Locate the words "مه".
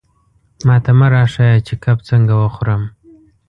0.99-1.07